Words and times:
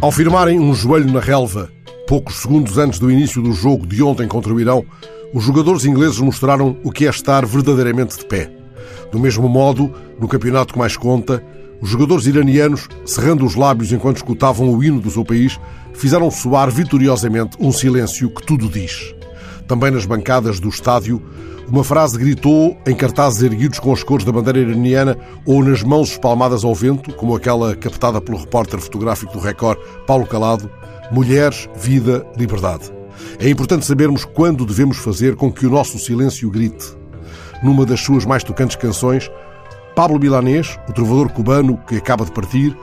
Ao 0.00 0.12
firmarem 0.12 0.60
um 0.60 0.72
joelho 0.72 1.12
na 1.12 1.18
relva, 1.18 1.72
poucos 2.06 2.36
segundos 2.36 2.78
antes 2.78 3.00
do 3.00 3.10
início 3.10 3.42
do 3.42 3.52
jogo 3.52 3.84
de 3.84 4.00
ontem 4.00 4.28
contra 4.28 4.54
o 4.54 4.60
Irão, 4.60 4.86
os 5.34 5.42
jogadores 5.42 5.84
ingleses 5.84 6.20
mostraram 6.20 6.76
o 6.84 6.92
que 6.92 7.04
é 7.04 7.10
estar 7.10 7.44
verdadeiramente 7.44 8.16
de 8.16 8.24
pé. 8.24 8.48
Do 9.10 9.18
mesmo 9.18 9.48
modo, 9.48 9.92
no 10.20 10.28
campeonato 10.28 10.72
que 10.72 10.78
mais 10.78 10.96
conta, 10.96 11.42
os 11.80 11.90
jogadores 11.90 12.26
iranianos, 12.26 12.88
cerrando 13.04 13.44
os 13.44 13.56
lábios 13.56 13.90
enquanto 13.90 14.18
escutavam 14.18 14.72
o 14.72 14.84
hino 14.84 15.00
do 15.00 15.10
seu 15.10 15.24
país, 15.24 15.58
fizeram 15.94 16.30
soar 16.30 16.70
vitoriosamente 16.70 17.56
um 17.58 17.72
silêncio 17.72 18.30
que 18.30 18.46
tudo 18.46 18.68
diz. 18.68 19.17
Também 19.68 19.90
nas 19.90 20.06
bancadas 20.06 20.58
do 20.58 20.70
estádio, 20.70 21.22
uma 21.68 21.84
frase 21.84 22.18
gritou 22.18 22.74
em 22.86 22.94
cartazes 22.94 23.42
erguidos 23.42 23.78
com 23.78 23.92
as 23.92 24.02
cores 24.02 24.24
da 24.24 24.32
bandeira 24.32 24.60
iraniana 24.60 25.18
ou 25.44 25.62
nas 25.62 25.82
mãos 25.82 26.12
espalmadas 26.12 26.64
ao 26.64 26.74
vento, 26.74 27.12
como 27.12 27.36
aquela 27.36 27.76
captada 27.76 28.18
pelo 28.18 28.38
repórter 28.38 28.80
fotográfico 28.80 29.34
do 29.34 29.38
Record, 29.38 29.78
Paulo 30.06 30.26
Calado: 30.26 30.70
Mulheres, 31.12 31.68
vida, 31.76 32.26
liberdade. 32.34 32.90
É 33.38 33.50
importante 33.50 33.84
sabermos 33.84 34.24
quando 34.24 34.64
devemos 34.64 34.96
fazer 34.96 35.36
com 35.36 35.52
que 35.52 35.66
o 35.66 35.70
nosso 35.70 35.98
silêncio 35.98 36.50
grite. 36.50 36.96
Numa 37.62 37.84
das 37.84 38.00
suas 38.00 38.24
mais 38.24 38.42
tocantes 38.42 38.76
canções, 38.76 39.30
Pablo 39.94 40.18
Milanês, 40.18 40.78
o 40.88 40.92
trovador 40.94 41.28
cubano 41.30 41.76
que 41.86 41.96
acaba 41.96 42.24
de 42.24 42.32
partir, 42.32 42.74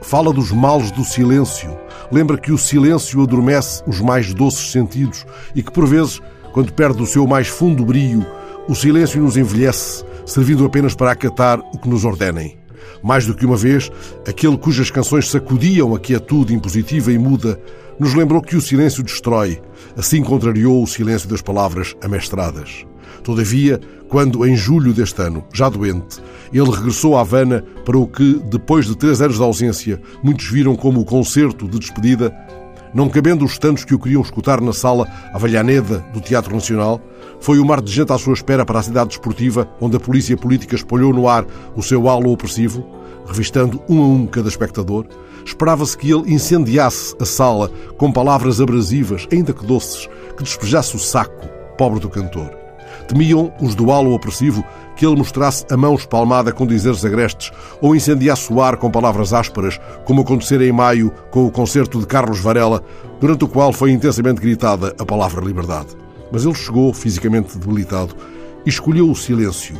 fala 0.00 0.32
dos 0.32 0.52
males 0.52 0.90
do 0.90 1.04
silêncio. 1.04 1.76
Lembra 2.10 2.38
que 2.38 2.52
o 2.52 2.58
silêncio 2.58 3.22
adormece 3.22 3.82
os 3.86 4.00
mais 4.00 4.32
doces 4.32 4.70
sentidos 4.70 5.26
e 5.54 5.62
que, 5.62 5.72
por 5.72 5.86
vezes, 5.86 6.20
quando 6.52 6.72
perde 6.72 7.02
o 7.02 7.06
seu 7.06 7.26
mais 7.26 7.48
fundo 7.48 7.84
brio, 7.84 8.24
o 8.68 8.74
silêncio 8.74 9.22
nos 9.22 9.36
envelhece, 9.36 10.04
servindo 10.24 10.64
apenas 10.64 10.94
para 10.94 11.12
acatar 11.12 11.60
o 11.60 11.78
que 11.78 11.88
nos 11.88 12.04
ordenem. 12.04 12.58
Mais 13.02 13.26
do 13.26 13.34
que 13.34 13.46
uma 13.46 13.56
vez, 13.56 13.90
aquele 14.26 14.56
cujas 14.56 14.90
canções 14.90 15.28
sacudiam 15.28 15.94
a 15.94 16.00
quietude 16.00 16.54
impositiva 16.54 17.12
e 17.12 17.18
muda, 17.18 17.60
nos 17.98 18.14
lembrou 18.14 18.42
que 18.42 18.56
o 18.56 18.60
silêncio 18.60 19.02
destrói, 19.02 19.60
assim 19.96 20.22
contrariou 20.22 20.82
o 20.82 20.86
silêncio 20.86 21.28
das 21.28 21.42
palavras 21.42 21.94
amestradas. 22.02 22.84
Todavia, 23.22 23.80
quando, 24.08 24.46
em 24.46 24.56
julho 24.56 24.92
deste 24.92 25.20
ano, 25.20 25.44
já 25.52 25.68
doente, 25.68 26.20
ele 26.52 26.70
regressou 26.70 27.16
à 27.16 27.20
Havana 27.20 27.64
para 27.84 27.98
o 27.98 28.06
que, 28.06 28.40
depois 28.44 28.86
de 28.86 28.96
três 28.96 29.20
anos 29.20 29.36
de 29.36 29.42
ausência, 29.42 30.00
muitos 30.22 30.46
viram 30.46 30.76
como 30.76 31.00
o 31.00 31.04
concerto 31.04 31.66
de 31.66 31.78
despedida, 31.78 32.34
não 32.94 33.08
cabendo 33.08 33.44
os 33.44 33.58
tantos 33.58 33.84
que 33.84 33.94
o 33.94 33.98
queriam 33.98 34.22
escutar 34.22 34.60
na 34.60 34.72
sala 34.72 35.06
Avellaneda 35.34 35.98
do 36.14 36.20
Teatro 36.20 36.54
Nacional, 36.54 37.00
foi 37.40 37.58
o 37.58 37.64
mar 37.64 37.82
de 37.82 37.92
gente 37.92 38.12
à 38.12 38.18
sua 38.18 38.32
espera 38.32 38.64
para 38.64 38.78
a 38.78 38.82
cidade 38.82 39.10
desportiva, 39.10 39.68
onde 39.80 39.96
a 39.96 40.00
polícia 40.00 40.36
política 40.36 40.74
espalhou 40.74 41.12
no 41.12 41.28
ar 41.28 41.44
o 41.74 41.82
seu 41.82 42.08
halo 42.08 42.32
opressivo, 42.32 42.86
revistando 43.26 43.82
um 43.88 44.02
a 44.02 44.06
um 44.06 44.26
cada 44.26 44.48
espectador. 44.48 45.06
Esperava-se 45.44 45.96
que 45.96 46.10
ele 46.10 46.32
incendiasse 46.32 47.14
a 47.20 47.24
sala 47.24 47.70
com 47.98 48.10
palavras 48.10 48.60
abrasivas, 48.60 49.28
ainda 49.32 49.52
que 49.52 49.66
doces, 49.66 50.08
que 50.36 50.42
despejasse 50.42 50.96
o 50.96 50.98
saco, 50.98 51.46
pobre 51.76 52.00
do 52.00 52.08
cantor. 52.08 52.65
Temiam 53.08 53.52
os 53.60 53.74
do 53.74 53.90
halo 53.90 54.14
opressivo 54.14 54.64
que 54.96 55.06
ele 55.06 55.16
mostrasse 55.16 55.64
a 55.70 55.76
mão 55.76 55.94
espalmada 55.94 56.52
com 56.52 56.66
dizeres 56.66 57.04
agrestes 57.04 57.52
ou 57.80 57.94
incendiasse 57.94 58.52
o 58.52 58.62
ar 58.62 58.76
com 58.76 58.90
palavras 58.90 59.32
ásperas, 59.32 59.78
como 60.04 60.22
acontecera 60.22 60.64
em 60.66 60.72
maio 60.72 61.12
com 61.30 61.44
o 61.44 61.50
concerto 61.50 62.00
de 62.00 62.06
Carlos 62.06 62.40
Varela, 62.40 62.82
durante 63.20 63.44
o 63.44 63.48
qual 63.48 63.72
foi 63.72 63.90
intensamente 63.92 64.40
gritada 64.40 64.94
a 64.98 65.04
palavra 65.04 65.44
liberdade. 65.44 65.88
Mas 66.32 66.44
ele 66.44 66.54
chegou, 66.54 66.92
fisicamente 66.92 67.56
debilitado, 67.58 68.14
e 68.64 68.68
escolheu 68.68 69.10
o 69.10 69.14
silêncio. 69.14 69.76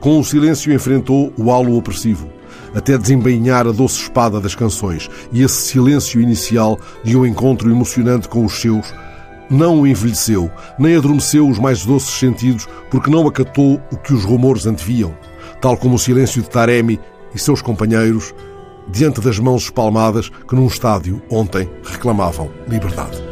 Com 0.00 0.20
o 0.20 0.24
silêncio 0.24 0.72
enfrentou 0.72 1.32
o 1.36 1.50
halo 1.50 1.76
opressivo, 1.76 2.28
até 2.74 2.96
desembainhar 2.96 3.66
a 3.66 3.72
doce 3.72 4.02
espada 4.02 4.40
das 4.40 4.54
canções 4.54 5.10
e 5.32 5.42
esse 5.42 5.60
silêncio 5.62 6.20
inicial 6.20 6.78
de 7.02 7.16
um 7.16 7.26
encontro 7.26 7.70
emocionante 7.70 8.28
com 8.28 8.44
os 8.44 8.60
seus 8.60 8.92
não 9.50 9.80
o 9.80 9.86
envelheceu, 9.86 10.50
nem 10.78 10.96
adormeceu 10.96 11.48
os 11.48 11.58
mais 11.58 11.84
doces 11.84 12.18
sentidos, 12.18 12.68
porque 12.90 13.10
não 13.10 13.26
acatou 13.26 13.80
o 13.90 13.96
que 13.96 14.12
os 14.12 14.24
rumores 14.24 14.66
anteviam, 14.66 15.14
tal 15.60 15.76
como 15.76 15.96
o 15.96 15.98
silêncio 15.98 16.42
de 16.42 16.50
Taremi 16.50 17.00
e 17.34 17.38
seus 17.38 17.62
companheiros 17.62 18.34
diante 18.90 19.20
das 19.20 19.38
mãos 19.38 19.64
espalmadas 19.64 20.30
que 20.48 20.54
num 20.54 20.66
estádio 20.66 21.22
ontem 21.30 21.68
reclamavam 21.84 22.50
liberdade. 22.66 23.27